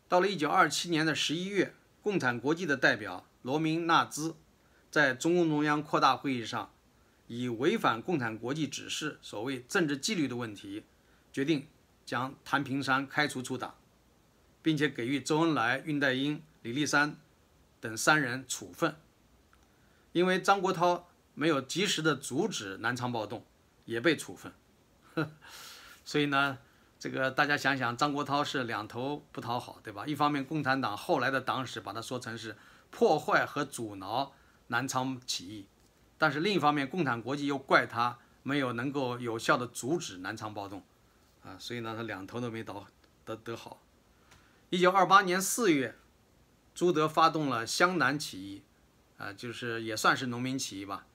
[0.08, 4.38] 到了一九二七年的十一月，共产国际的代表罗明纳兹
[4.90, 6.72] 在中共中央扩大会议上，
[7.28, 10.86] 以违反共产国际指示、所谓政治纪律的问题，
[11.34, 11.68] 决定
[12.06, 13.76] 将谭平山开除出党，
[14.62, 17.18] 并且给予周恩来、恽代英、李立三
[17.82, 18.96] 等三人处分。
[20.14, 23.44] 因为张国焘没有及时的阻止南昌暴动，
[23.86, 24.54] 也被处分。
[26.04, 26.58] 所以呢。
[26.98, 30.08] 这个大家想想，张国焘是两头不讨好，对吧？
[30.08, 32.56] 一方面，共产党后来的党史把它说成是
[32.89, 34.34] 破坏和阻挠
[34.67, 35.67] 南昌起义，
[36.17, 40.84] 但是另一方面，共产国际又怪他没有能够有效的阻止南昌暴动，
[41.43, 42.88] 啊，所以呢，他两头都没倒
[43.24, 43.84] 得得好。
[44.71, 45.95] 一九二八年四月，
[46.74, 48.63] 朱德发动了湘南起义，
[49.17, 51.06] 啊，就是也算是农民起义吧。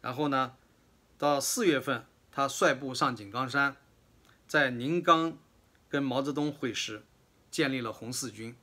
[0.00, 0.54] 然后呢，
[1.18, 3.76] 到四月份，他率部上井冈山。
[4.48, 5.38] 在宁冈
[5.88, 7.04] 跟毛泽东会师，
[7.50, 8.56] 建立了红四军。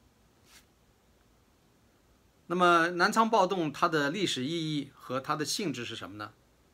[2.48, 6.34] 那么南昌暴动它的历史意义和它的性质是什么呢？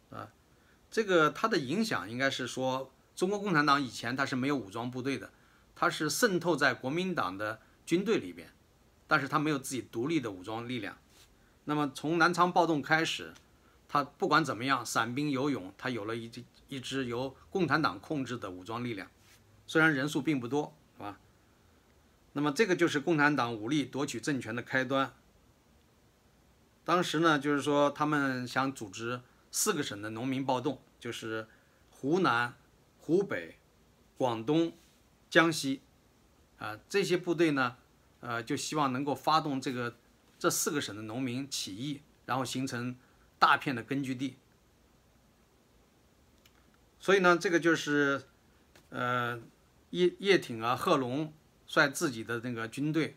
[0.10, 0.30] 啊，
[0.90, 5.32] 这个它的影响应该是说，中国共产党以前它是没有武装部队的，
[5.76, 8.52] 它是渗透在国民党的军队里边，
[9.08, 10.98] 但是它没有自己独立的武装力量。
[11.66, 13.34] 那么从南昌暴动开始，
[13.88, 16.44] 他不管怎么样，散兵游勇，他有了一支。
[16.70, 19.10] 一支由共产党控制的武装力量，
[19.66, 21.18] 虽然人数并不多，是吧？
[22.34, 25.14] 那么这个就是共产党武力夺取政权的开端。
[26.84, 31.48] 当时呢，就是说他们想组织四个省的农民暴动，就是
[31.90, 32.54] 湖南、
[33.00, 33.56] 湖北、
[34.18, 34.74] 广东、
[35.30, 35.80] 江西，
[36.58, 37.78] 啊，这些部队呢，
[38.20, 39.96] 呃，就希望能够发动这个
[40.38, 42.94] 这四个省的农民起义，然后形成
[43.40, 44.38] 大片的根据地。
[47.00, 48.24] 所以呢，这个就是，
[48.90, 49.40] 呃，
[49.92, 51.32] 叶叶挺啊、贺龙
[51.66, 53.16] 率自己的那个军队，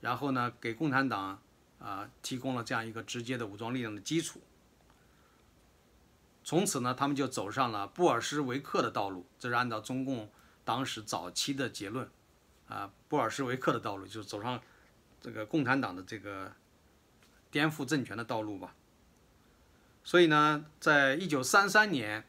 [0.00, 1.42] 然后呢，给共产党
[1.78, 4.40] 啊提供了这样一个直接的武装力量的基础。
[6.44, 10.30] 从此呢，他们就走上了布尔什维克的道路，这是按照中共
[10.64, 12.08] 当时早期的结论，
[12.68, 14.60] 啊，布尔什维克的道路就是走上
[15.20, 16.52] 这个共产党的这个
[17.50, 18.74] 颠覆政权的道路吧。
[20.04, 22.24] 所以呢，在一九三三年。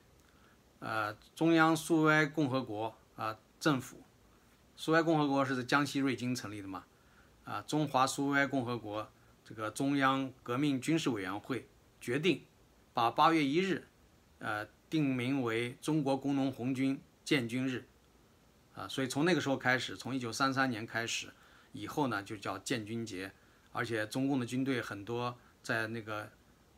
[0.86, 4.03] 呃，中央苏维埃共和国啊，政府，
[4.75, 6.83] 苏维埃共和国是在江西瑞金成立的嘛？
[7.45, 9.09] 啊，中华苏维埃共和国
[9.45, 11.69] 这个中央革命军事委员会
[12.01, 12.43] 决定
[12.93, 13.88] 把八月一日，
[14.39, 17.86] 呃，定名为中国工农红军建军日，
[18.76, 21.32] 啊，所以从那个时候开始，从一九三三年开始
[21.71, 23.32] 以后呢，就叫建军节，
[23.71, 26.30] 而且中共的军队很多在那个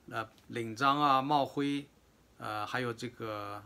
[0.10, 1.88] 呃领章啊、帽徽，
[2.38, 3.64] 呃，还有这个。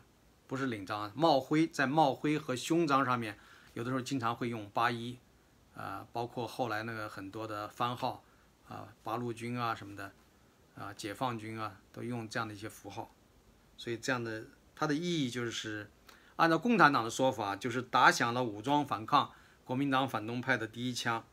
[0.47, 3.37] 不是领章，帽徽在帽徽和胸章上面，
[3.75, 5.15] 有的时候经常会用八一，
[5.75, 8.23] 啊，包括后来那个很多的番号，
[8.67, 10.11] 啊，八路军啊什么的，
[10.75, 13.13] 啊，解放军啊，都用这样的一些符号，
[13.77, 15.91] 所以这样的它的意义就是，
[16.37, 19.31] 按照共产党的说法，就是打响了武装反抗
[19.63, 21.23] 国民党反动派的第一枪，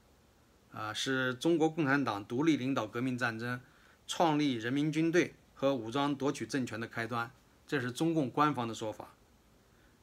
[0.75, 3.59] 啊，是中国共产党独立领导革命战争、
[4.07, 7.31] 创立人民军队和武装夺取政权的开端。
[7.67, 9.13] 这是中共官方的说法，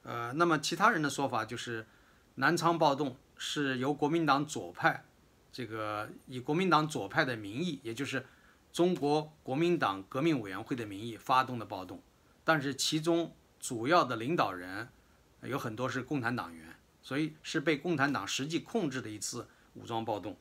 [0.01, 1.87] 呃，那么其他人的说法就是，
[2.35, 5.05] 南昌暴动是由国民党左派，
[5.49, 8.25] 这个以国民党左派的名义，也就是
[8.73, 12.01] 中国国民党革命委员会的名义发动的暴动，
[12.43, 14.89] 但是其中主要的领导人
[15.43, 20.35] 有很多是共产党员，所以是被共产党实际控制的一次武装暴动。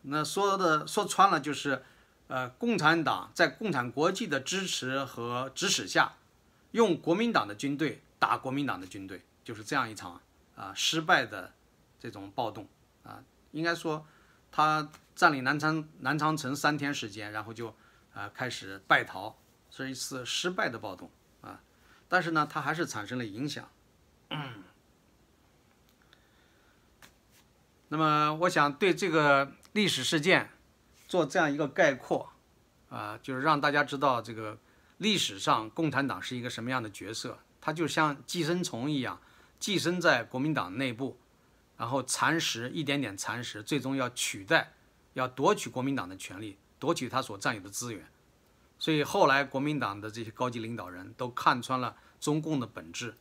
[0.00, 1.82] 那说的说穿了就是，
[2.30, 6.12] 呃，共产党在共产国际的支持和指使下，
[6.70, 10.20] 用国民党的军队打国民党的军队，就是这样一场
[10.54, 11.52] 啊失败的
[11.98, 12.68] 这种暴动
[13.02, 13.22] 啊。
[13.50, 14.06] 应该说，
[14.52, 17.74] 他占领南昌南昌城三天时间，然后就
[18.14, 19.36] 啊开始败逃，
[19.70, 21.10] 是一次失败的暴动
[21.40, 21.60] 啊。
[22.08, 23.68] 但是呢，他还是产生了影响。
[27.88, 29.52] 那么，我想对这个。
[29.72, 30.50] 历史事件
[31.10, 32.30] 做这样一个概括，
[32.88, 34.56] 啊，就是让大家知道这个
[34.98, 37.36] 历史上共产党是一个什么样的角色。
[37.60, 39.20] 它就像寄生虫一样，
[39.58, 41.18] 寄生在国民党内部，
[41.76, 44.72] 然后蚕食一点点蚕食，最终要取代、
[45.14, 48.06] 要夺取国民党的权利，夺取他所占有的资源。
[48.78, 53.16] 所以后来国民党的这些高级领导人都看穿了中共的本质，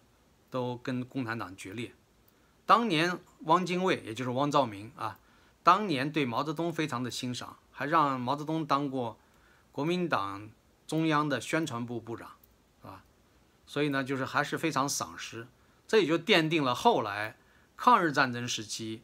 [0.51, 1.91] 都跟共产党决裂。
[2.67, 5.17] 当年汪精卫，也就是汪兆铭啊。
[5.61, 9.17] 当年对毛泽东非常的欣赏，还让毛泽东当过
[9.71, 10.49] 国民党
[10.85, 12.35] 中央的宣传部部长，
[12.81, 13.05] 啊，
[13.65, 15.47] 所以呢，就是还是非常赏识，
[15.87, 17.37] 这也就奠定了后来
[17.77, 19.01] 抗日战争时期，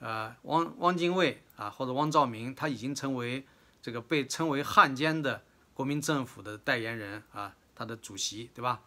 [0.00, 3.46] 呃，汪汪精卫啊或者汪兆铭，他已经成为
[3.80, 8.82] 这个被称为汉奸的国民政府的代言人啊，他的主席，对吧？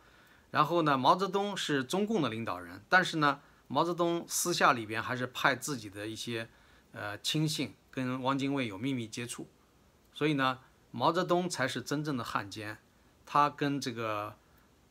[0.52, 6.48] 然后呢，毛泽东是中共的领导人，但是呢，毛泽东私下里边还是派自己的一些。
[6.94, 9.48] 呃，亲信跟汪精卫有秘密接触，
[10.14, 12.78] 所以呢，毛泽东才是真正的汉奸。
[13.26, 14.38] 他跟这个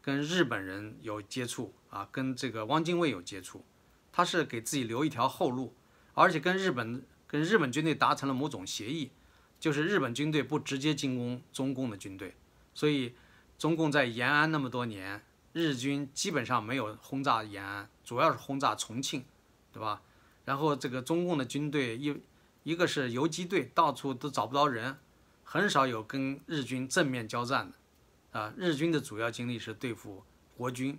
[0.01, 3.64] 跟日本人有接触啊，跟这个汪精卫有接触，
[4.12, 5.74] 他是给自己留一条后路，
[6.14, 9.11] 而且跟日本跟日本军队达成了某种协议，
[9.59, 12.36] 就是日本军队不直接进攻中共的军队，
[12.74, 13.14] 所以
[13.59, 15.22] 中共在延安那么多年，
[15.53, 19.24] 日军基本上没有轰炸延安，主要是轰炸重庆，
[19.72, 20.03] 对吧？
[20.46, 22.18] 然后这个中共的军队一
[22.62, 24.98] 一个是游击队，到处都找不着人，
[25.44, 30.22] 很少有跟日军正面交战的，啊，日军的主要精力是对付
[30.56, 30.98] 国军，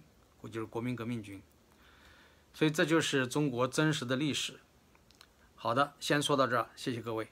[0.51, 1.41] 就是国民革命军，
[2.53, 4.59] 所以这就是中国真实的历史。
[5.55, 7.27] 好的，先说到这儿，谢谢各位。